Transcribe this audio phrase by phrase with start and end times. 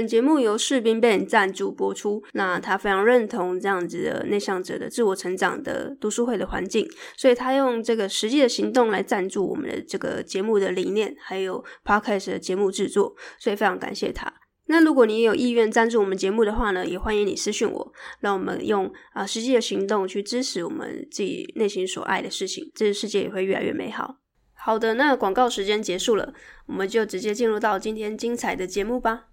[0.00, 2.24] 本节目由士兵 Ban 赞助播出。
[2.32, 6.88] 那他非常认同这样子的内向者的自我成长的读书会的环境，
[7.18, 13.14] 所以他用这个实际的行动来赞助我们的这个节目的理念，还有 Podcast 的节目制作。
[13.38, 14.32] 所以非常感谢他。
[14.68, 24.16] 那如果你也有意愿赞助我们节目的话呢，也欢迎你私讯我，让我们用啊、实际的行动去支持我们自己内心所爱的事情，这个世界也会越来越美好。
[24.54, 26.32] 好的，那广告时间结束了，
[26.68, 29.26] 我们就直接进入到今天精彩的节目吧。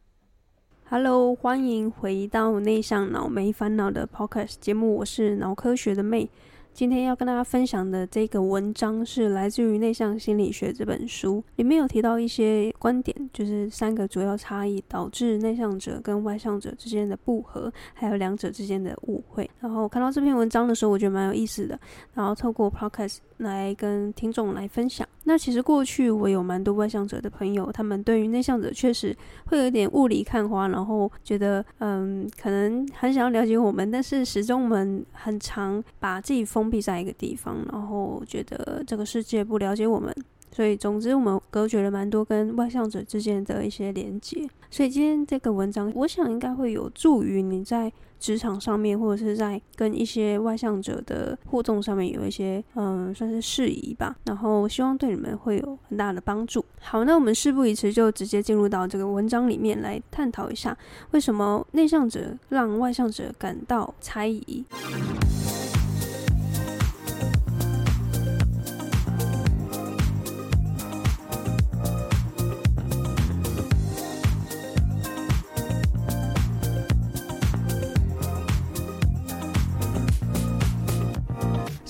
[0.89, 6.29] Hello，欢迎回到内向脑没烦恼的 Podcast 节目，我是脑科学的妹。
[6.73, 19.49] 今天要跟大家分享的这个文章是来自于《内向心理学》这本书，里面有提到一些观点，就是三个主要差异导致内向者跟外向者之间的不合，还有两者之间的误会。
[19.59, 21.77] 然后看到这篇文章的时候，我觉得蛮有意思的，
[22.13, 25.05] 然后透过 Podcast 来跟听众来分享。
[25.27, 29.13] 那其实过去我有蛮多外向者的朋友，他们对于内向者确实
[29.47, 40.15] 会有点雾里看花，然后觉得嗯，可能很想要了解我们，但是始终我们很常把自己封闭在一个地方，然后觉得这个世界不了解我们。
[40.51, 44.47] 所以，总之，我们隔绝了蛮多跟外向者之间的一些连接。
[44.71, 54.15] 所以，今天这个文章，我想应该会有助于你在职场上面，或者是在跟一些外向者的互动上面有一些，嗯，算是事宜吧。
[54.25, 56.65] 然后，希望对你们会有很大的帮助。
[56.81, 60.75] 好，那我们事不宜迟，就直接进入到这个文章里面来探讨一下，
[61.11, 64.65] 为什么内向者让外向者感到猜疑。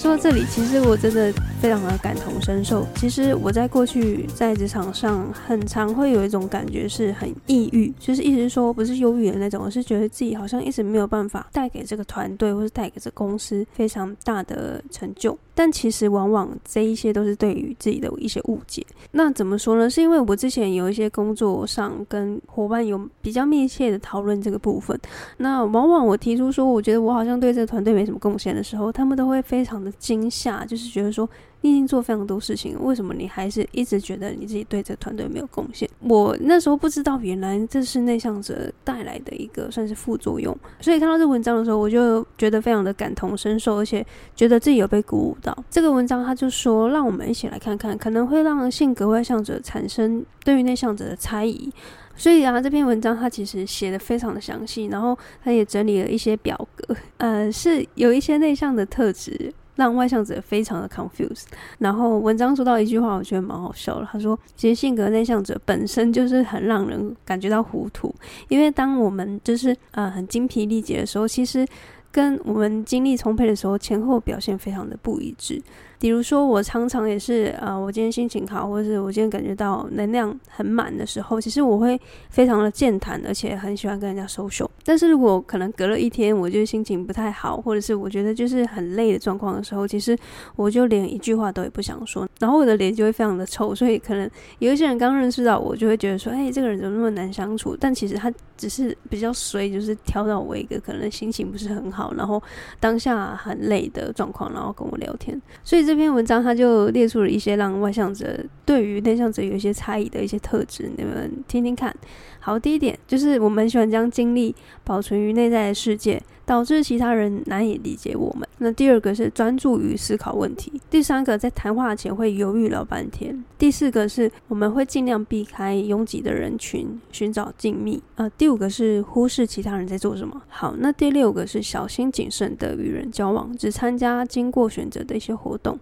[0.08, 2.86] 说到这里，其实我真的非常的感同身受。
[2.96, 15.38] 其实我在过去在职场上，很常会有一种感觉是很抑郁，就是一直说不是忧郁的那种，而是觉得自己好像一直没有办法带给这个团队或是带给这公司非常大的成就。
[15.56, 18.86] 但其实往往这一些都是对于自己的一些误解。
[19.12, 19.90] 那怎么说呢？
[19.90, 24.96] 是因为我之前有一些工作上跟伙伴有比较密切的讨论这个部分。
[25.38, 31.28] 那往往我提出说，我觉得我好像对这个团队没什么贡献的时候，他们都会非常的惊吓，就是觉得说。
[31.62, 35.90] 你已经做非常多事情，为什么你还是一直觉得你自己对这团队没有贡献？
[36.00, 40.56] 我那时候不知道，原来这是内向者带来的一个算是副作用。
[40.80, 45.58] 所以看到这文章的时候，我就觉得非常的感同身受，而且觉得自己有被鼓舞到。
[45.70, 51.72] 这个文章他就说，让我们一起来看看，可能会让性格外向者产生对于内向者的猜疑。
[52.16, 59.54] 所以啊，这篇文章他其实写的非常的详细，然后他也整理了一些表格，呃，是有一些内向的特质。
[59.78, 61.46] 让外向者非常的 confused。
[61.80, 64.08] 然后文章说到一句话，我觉得蛮好笑的。
[64.12, 68.14] 他说：“其实性格内向者本身就是很让人感觉到糊涂，
[68.50, 71.66] 因为当我们就是呃很精疲力竭的时候，其实
[72.12, 75.62] 跟我们精力充沛的时候，前后表现非常的不一致。”
[76.00, 82.00] 比如说，我常常也是，呃，我今天心情好，或者是我今天感觉到能量很满的时候，其实我会
[82.30, 84.70] 非常的健谈，而且很喜欢跟人家收手。
[84.84, 90.16] 但是如果可能隔了一天，我就心情不太好，或者是我觉得就是很累的状况的时候，其实
[90.56, 93.74] 我就连一句话都也不想说，然后我的脸就会非常的臭。
[93.74, 97.76] 所以可能有一些人刚认识到我，就会觉得说，哎，这个人怎么那么难相处？
[97.76, 102.40] 但其实他只是比较衰，就是挑到我一个可能心情不是很好，然后
[102.80, 105.42] 当下很累的状况，然后跟我聊天。
[105.64, 105.87] 所以。
[105.88, 111.96] 这篇文章它就列出了一些让外向者对于内向者有一些差异的一些特质，你们听听看。
[112.42, 114.54] 好，第一点就是我们喜欢将精力
[114.84, 118.48] 保存于内在的世界，导致其他人难以理解我们。
[118.60, 120.82] 那第二个是专注于思考问题。
[120.90, 123.44] 第三个在谈话前会犹豫老半天。
[123.58, 128.00] 第四个是我们会尽量避开拥挤的人群，寻找静谧。
[128.16, 130.42] 呃，第五个是忽视其他人在做什么。
[130.48, 135.78] 好，那第六个是小心谨慎的与人交往，只参加经过选择的一些活动。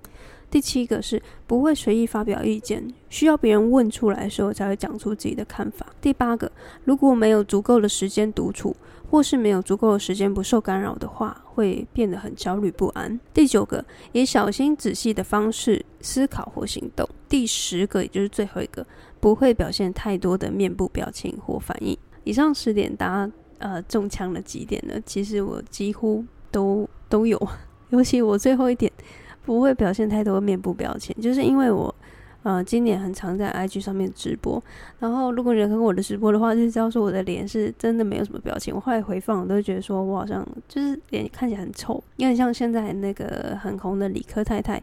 [0.50, 5.86] 第七个是不会随意发表意见，需要别人问出来的时候才会讲出自己的看法。
[6.02, 6.52] 第八个，
[6.86, 8.76] 如果没有足够的时间独处，
[9.16, 13.18] 或是没有足够的时间不受干扰的话，会变得很焦虑不安。
[13.34, 17.08] 第九个，以小心仔细的方式思考或行动。
[17.30, 18.86] 第十个，也就是最后一个，
[19.22, 21.98] 不会表现太多的面部表情或反应。
[22.26, 25.02] 以上十点，大家呃中枪了几点呢？
[25.06, 27.42] 其实我几乎都都有，
[27.92, 28.92] 尤其我最后一点。
[29.46, 31.94] 不会表现太多面部表情，就是因为我，
[32.46, 34.64] 呃，今年很常在 IG 上面直播，
[35.00, 38.76] 然后如果你有看过我的直播的话，就知道说我的脸是真的没有什么表情。
[38.76, 44.80] 我后来回放，我都会觉得说我好像就是脸看起来很臭，有点像现在那个很红的理科太太。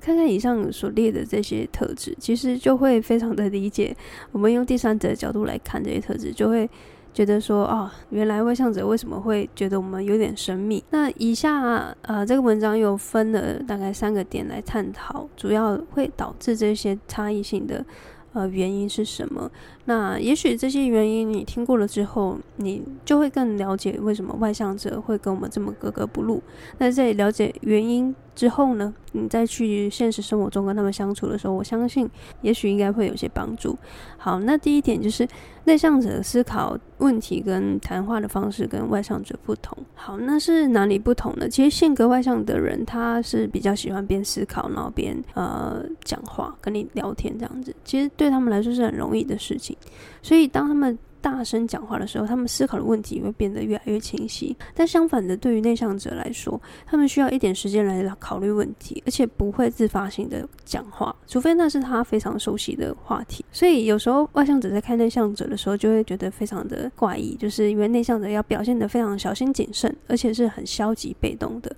[0.00, 3.94] 看看以上所列的这些特质，其实就会非常的理解。
[4.30, 6.70] 我们用第三者的角度来看这些特质，就会
[7.12, 10.82] 觉得说哦，原来外向者为什么会觉得我们有点神秘？
[10.90, 17.84] 那以下呃，这个文章有分了大概三个点来探讨，主要会导致这些差异性的。
[18.32, 19.50] 呃，原因是什么？
[19.86, 26.40] 那也许这些原因你听过了之后，你就会更了解为什么外向者会跟我们这么格格不入。
[26.78, 32.08] 那在了解原因之后呢，你再去现实生活中跟他们相处的时候，我相信
[32.40, 33.76] 也许应该会有些帮助。
[34.16, 35.28] 好，那第一点就是
[35.64, 39.76] 内向者思考问题跟谈话的方式跟外向者不同。
[39.94, 41.46] 好，那是哪里不同呢？
[41.46, 47.76] 其实性格外向的人，他是比较喜欢边思考，然后边呃讲话跟你聊天这样子。
[47.84, 49.76] 其实对他们来说是很容易的事情。
[50.22, 54.56] 所以当他们大声讲话的时候，他们思考的问题会变得越来越清晰。
[54.74, 63.44] 但相反的，对于内向者来说，他们需要一点时间来考虑问题，而且不会自发性的讲话，除非那是他非常熟悉的话题。
[63.52, 71.74] 所以有时候外向者在看内向者的时候，就会觉得非常的怪异，就是因为内向者要表现得非常小心谨慎，而且是很消极被动的。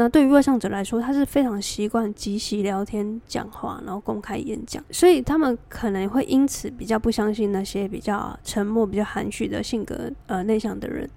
[0.00, 11.10] 那对于外向者来说，他是非常习惯即席聊天、讲话，然后公开演讲，所以他们可能会因此比较不相信那些比较沉默、比较含蓄的性格，呃，内向的人。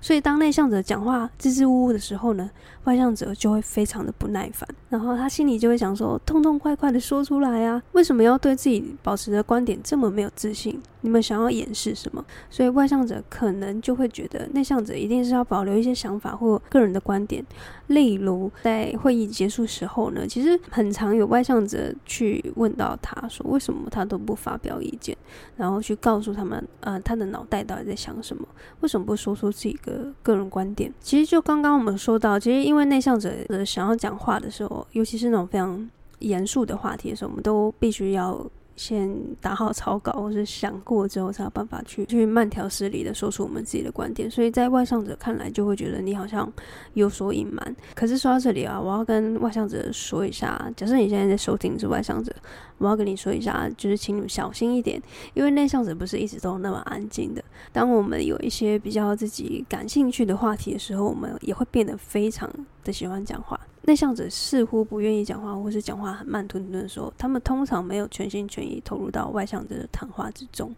[0.00, 2.50] 所以，当内向者讲话支支吾吾的时候呢，
[2.84, 7.82] 外向者就会非常的不耐烦，然后他心里就会想说：痛痛快快的说出来啊！
[7.92, 10.80] 为什么要对自己保持的观点这么没有自信？
[11.02, 12.24] 你们想要掩饰什么？
[12.50, 17.44] 所以，外向者可能就会觉得内向者一定是要保留一些想法或个人的观点。
[17.88, 25.16] 例如，在会议结束时候呢，其实很常有外向者去问到他说：为什么他都不发表意见？
[25.56, 28.46] 然后去告诉他们，呃，他的脑袋到底在想什么？
[28.80, 29.75] 为什么不说出自己？
[29.76, 33.30] 一个个人观点，其实就刚刚我们说到，其实因为内向者
[33.64, 35.88] 想要讲话的时候，尤其是那种非常
[36.20, 38.44] 严肃的话题的时候，我们都必须要。
[38.76, 44.30] 先打好草稿，或是想过之后才有办法去去慢条斯理的说出我们自己的观点。
[44.30, 46.50] 所以在外向者看来，就会觉得你好像
[46.94, 47.76] 有所隐瞒。
[47.94, 52.32] 可是说到这里啊，我要跟外向者说一下，假设你现在在收听是外向者，
[52.78, 55.02] 我要跟你说一下，就是请你们小心一点，
[55.32, 57.42] 因为内向者不是一直都那么安静的。
[57.72, 62.50] 当我们有一些比较自己感兴趣的话题的时候，我们也会变得非常
[62.92, 63.58] 喜欢讲话。
[63.82, 70.74] 内向者似乎不愿意讲话，或是讲话很慢吞吞的时候，他们通常没有全心全意投入到外向者的谈话之中，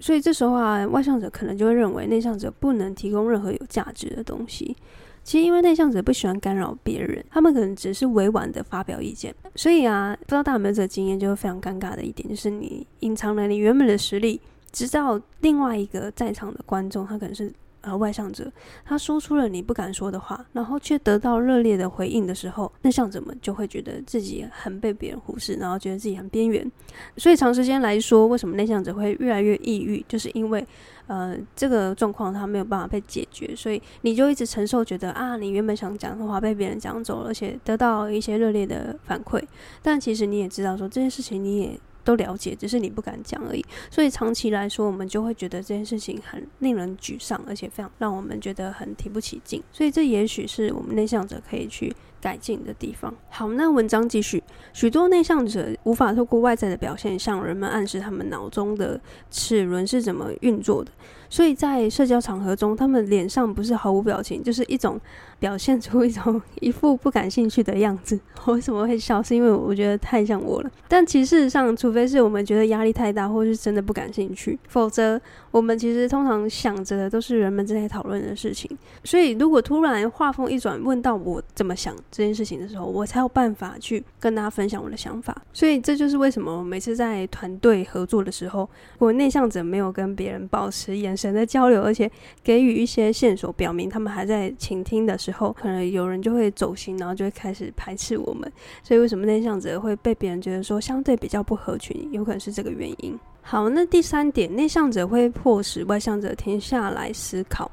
[0.00, 4.74] 所以这时候啊，外向者可能就会认为内向者不能提供任何有价值的东西。
[5.22, 9.34] 其实，因为内向者不喜欢干扰别人，他们可能只是委婉的发表意见。
[9.54, 14.40] 所以啊，不知道大家有没有这经验，就会非常尴尬的一点，就是你隐藏了你原本的实力，
[14.72, 17.52] 直到另外一个在场的观众，他可能是。
[17.86, 18.50] 而外向者，
[18.84, 26.70] 他说出了你不敢说的话，然后却得到热烈的回应的时候，内向者们就会觉得自己很被别人忽视，然后觉得自己很边缘。
[27.16, 30.04] 所以长时间来说，为什么内向者会越来越抑郁？
[30.08, 30.66] 就是因为，
[31.06, 39.42] 呃，这个状况他没有办法被解决，所以你就一直承受，觉得啊，你原本想讲的话被别人讲走了，而且得到一些热烈的反馈。
[39.82, 41.78] 但其实你也知道，说这件事情你也。
[42.06, 43.62] 都了解，只是你不敢讲而已。
[43.90, 49.60] 所以长期来说，我们就会觉得这件事情很令人沮丧，而且非常让我们觉得很提不起劲。
[49.72, 53.12] 所以这也许是我们内向者可以去改进的地方。
[53.28, 54.40] 好，那文章继续。
[54.72, 60.92] 许多内向者无法透过外在的表现向人们暗示他们脑中的齿轮是怎么运作的。
[61.36, 64.98] 所以在社交场合中，他们脸上不是毫无表情，就是一种
[65.38, 68.18] 表现出一种一副不感兴趣的样子。
[68.46, 69.22] 我为什么会笑？
[69.22, 70.70] 是因为我觉得太像我了。
[70.88, 78.70] 但其实事实上，除非是我们觉得压力太大，或是真的不感兴趣，否则我们其实通常想着的都是人们正在讨论的事情。
[79.04, 85.36] 所以，如果突然话锋一转，问到我怎么想这件事情的时候，我才有办法去跟大家分享我的想法。
[85.52, 88.66] 所以，这就是为什么我每次在团队合作的时候，
[88.96, 92.10] 我内向者没有跟别人保持眼神的交流，而且
[92.42, 98.50] 给予一些线索，表明他们还在倾听的时候，可能有人就会走心，然后就会开始排斥我们。
[98.82, 103.18] 所以为什么内向者会被别人觉得说相对比较不合群，有可能是这个原因。
[103.42, 107.70] 好，那第三点，内向者会迫使外向者停下来思考。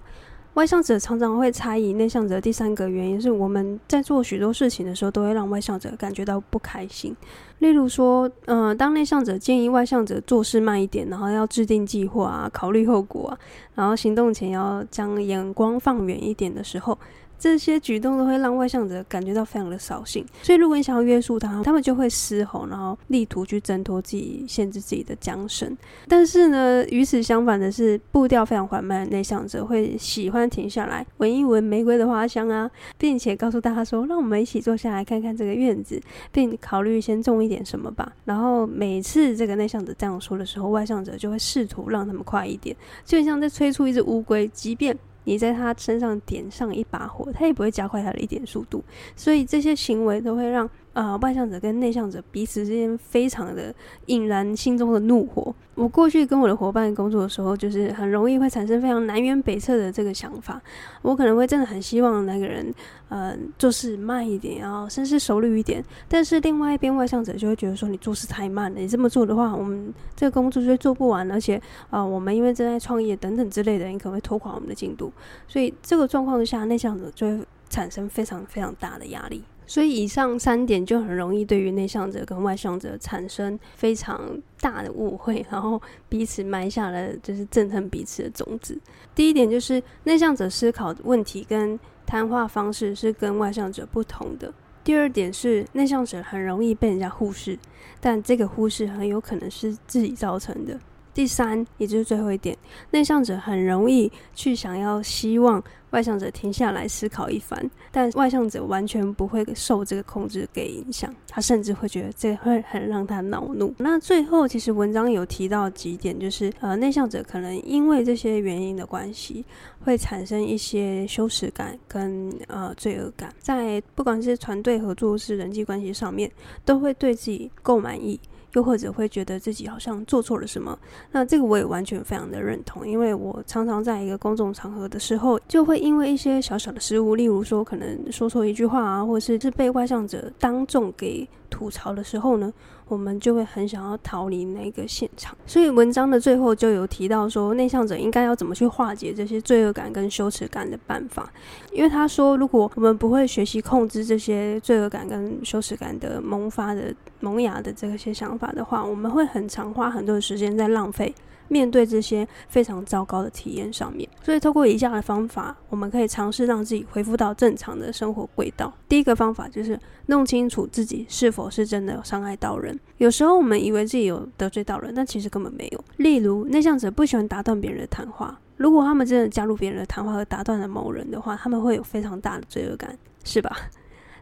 [0.53, 2.39] 外向者常常会猜疑内向者。
[2.39, 7.15] 第三个原因是我们在做许多事情的时候，都会让外向者感觉到不开心。
[7.59, 13.39] 例如说，嗯、呃，当内向者建议外向者做事慢一点，然后要制定计划啊，考虑后果啊，
[13.73, 16.97] 然后行动前要将眼光放远一点的时候，
[17.43, 20.25] 这些举动都会让外向者感觉到非常的扫兴。
[20.41, 25.77] 所以如果你想要约束他，他们就会嘶吼，然后力图去挣脱自己、限制自己的缰绳。
[26.07, 42.73] 但是呢，与此相反的是，步调非常缓慢的内向者会喜欢停下来闻一闻玫瑰的花香啊，并且告诉大家说：“让我们一起坐下来看看这个院子，并考虑先种一点什么吧。”然后每次这个内向者这样说的时候，外向者就会试图让他们快一点，
[43.03, 48.83] 就像在催促一只乌龟，即便你在他身上点上一把火，他也不会加快他的一点速度。
[49.15, 50.69] 所以这些行为都会让。
[50.93, 53.73] 呃，外向者跟内向者彼此之间非常的
[54.05, 55.53] 引燃心中的怒火。
[55.75, 60.61] 我过去跟我的伙伴工作的时候，就是很容易会产生非常南辕北辙的这个想法。
[61.01, 62.71] 我可能会真的很希望那个人，
[63.09, 65.83] 呃，做事慢一点，然后深思熟虑一点。
[66.07, 71.59] 但是另外一边外向者就会觉得说，你做事太慢了，你这么做的话，我们这个工作就做不完，而且
[71.89, 75.11] 啊、我们因为正在创业等等之类的，你可能会拖垮我们的进度。
[75.47, 79.43] 所以这个状况下，内向者就会产生非常非常大的压力。
[79.65, 84.19] 所以以上三点就很容易对于内向者跟外向者产生非常
[84.59, 88.77] 大的误会，然后彼此埋下了就是憎恨彼此的种子。
[89.15, 94.53] 第一点就是内向者思考问题跟谈话方式是跟外向者不同的。
[94.83, 97.57] 第二点是内向者很容易被人家忽视，
[98.01, 100.77] 但这个忽视很有可能是自己造成的。
[101.13, 102.57] 第三，也就是最后一点，
[102.91, 113.71] 内向者很容易去想要希望外向者停下来思考一番，但外向者完全不会受这个控制给影响，他甚至会觉得这会很让他恼怒。
[113.77, 119.45] 那最后，其实文章有提到几点，就是呃，内向者可能因为这些原因的关系，
[119.83, 126.31] 会产生一些羞耻感跟呃罪恶感，在不管是团队合作是人际关系上面，
[126.65, 128.19] 都会对自己够满意。
[128.53, 130.77] 又或者会觉得自己好像做错了什么，
[131.11, 142.51] 那这个我也完全非常的认同，因为我常常在一个公众场合的时候，就会因为一些小小的失误，例如说可能说错一句话啊，或者是是被外向者当众给吐槽的时候呢，
[142.87, 145.37] 我们就会很想要逃离那个现场。
[145.45, 151.31] 所以文章的最后就有提到说，内向者应该要怎么去化解这些罪恶感跟羞耻感的办法。
[151.71, 161.13] 因为他说，如果我们不会学习控制这些罪恶感跟羞耻感的萌发的萌芽的这些想法的话，我们会很常花很多的时间在浪费。
[161.53, 168.73] 面对这些非常糟糕的体验上面，所以透过以下的方法，我们可以尝试让自己恢复到正常的生活轨道。
[168.89, 172.77] 第一个方法就是弄清楚自己是否是真的有伤害到人。
[172.97, 175.83] 有时候我们以为自己有得罪到人，但其实根本没有。
[175.97, 183.55] 例如，内向者不喜欢打断别人的谈话，如果他们真的加入别人的谈话而打断了某人的话，他们会有非常大的罪恶感，是吧？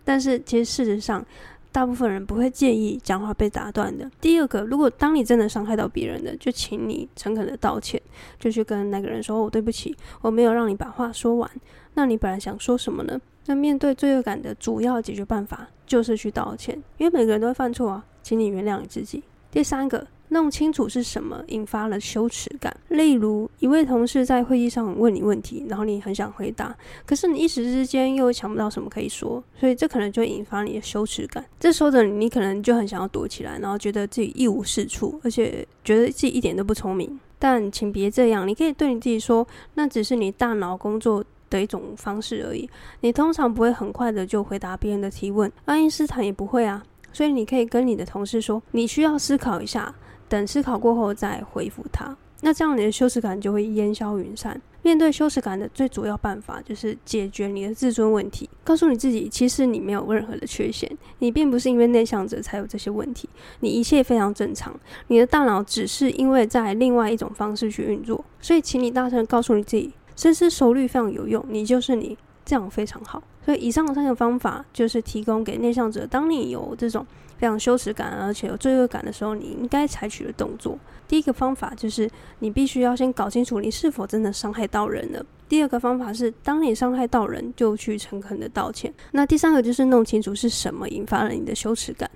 [0.04, 1.24] 但是其实事实上，
[1.72, 4.10] 大部分人不会介意讲话被打断的。
[4.20, 8.02] 第二个，如果当你真的伤害到别人的，就请你诚恳的道歉，
[8.40, 11.50] 就去跟那个人说：“我、对不起，我没有让你把话说完。”
[11.96, 13.20] 那你本来想说什么呢？
[13.46, 19.24] 那面对罪恶感的主要解决办法就是去道歉，因为每个人都会犯错啊，请你原谅你自己。
[19.50, 20.08] 第三个。
[20.32, 26.74] 弄清楚是什么引发了羞耻感，例如一位同事在会议上问你问题，然后你很想回答，
[27.06, 31.44] 可是你一时之间又想不到什么可以说，所以这可能就引发你的羞耻感。
[31.60, 37.20] 这时候的你，你可能就很想要躲起来，然后觉得自己一无是处，而且觉得自己一点都不聪明。
[37.38, 42.70] 但请别这样，你可以对你自己说，那只是你大脑工作的一种方式而已。
[43.02, 46.82] 你通常不会很快的就回答别人的提问，爱因斯坦也不会啊。
[47.14, 49.94] 所以你可以跟你的同事说，你需要思考一下。
[50.32, 54.62] 等思考过后再回复他，那这样你的羞耻感就会烟消云散。
[54.82, 63.28] 面对羞耻感的最主要办法就是解决你的自尊问题，告诉你自己，其实你没有任何的缺陷，你并不是因为内向者才有这些问题，
[63.60, 64.74] 你一切非常正常。
[65.08, 73.22] 你的大脑只是因为在另外一种方式去运作，所以请你大声告诉你自己，深思熟虑非常有用，你就是你，这样非常好。
[73.44, 77.06] 所以以上三个方法就是提供给内向者，当你有这种。
[77.42, 80.78] 非常羞耻感，而且有罪恶感的时候，你应该采取的动作。
[81.08, 82.08] 第一个方法就是，
[82.38, 85.26] 你必须要先搞清楚你是否真的伤害到人了。
[85.50, 88.94] 第二个方法是，当你伤害到人，就去诚恳的道歉。
[89.10, 92.08] 那第三个就是弄清楚是什么引发了你的羞耻感。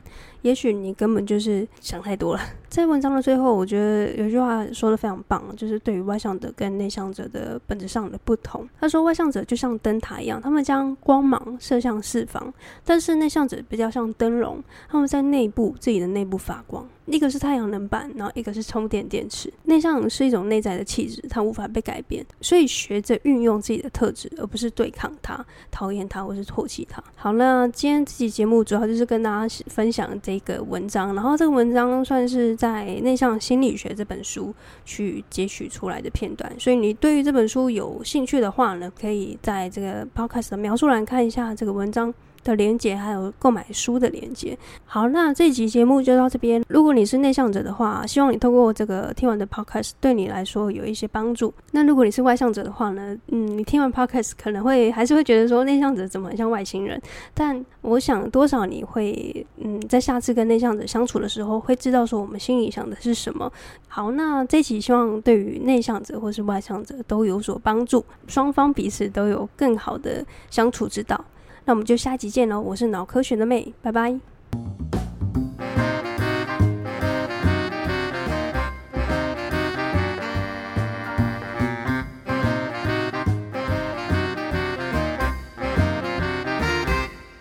[0.46, 2.42] 也许你根本就是想太多了。
[2.70, 8.68] 在文章的最后，我觉得有句话说的非常棒，就是对于外向者跟内向者的本质上的不同。
[8.80, 12.44] 他说，外向者就像灯塔一样，他们将光芒射向四方；
[12.84, 16.88] 但是内向者比较像灯笼，他们在内部自己的内部发光。
[17.06, 19.52] 一个是太阳能板，然后一个是充电电池。
[19.66, 27.02] 内向是一种内在的气质，它无法被改变，所以学着运用自己的特质，而不是对抗它、讨厌它或是唾弃它。
[27.16, 42.14] 好，那今天这期节目主要就是跟大家分享这一个文章，然后这个文章算是在《内向心理学》这本书去截取出来的片段，所以你对于这本书有兴趣的话呢，可以在这个 podcast 的描述栏看一下这个文章。
[42.46, 44.58] 的连接，还有购买书的连接。
[44.86, 46.64] 好，那这集节目就到这边。
[46.70, 51.52] 如果你是内向者的话，希望你透过这个听完的 podcast 对你来说有一些帮助。
[51.72, 53.18] 那如果你是外向者的话呢？
[53.30, 57.02] 嗯，你听完 podcast 可能会还是会觉得说内向者怎么很像外星人。
[57.34, 63.52] 但我想多少你会嗯，在下次跟内向者相处的时候，会知道说我们心里想的是什么。
[63.88, 71.20] 好，那这集希望对于内向者或是外向者都有所帮助，双方彼此都有更好的相处之道。
[71.66, 74.20] 那我们就下集见喽我是脑科学的妹拜拜。